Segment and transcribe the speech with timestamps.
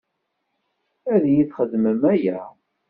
[1.13, 2.37] Ad iyi-txedmem aya?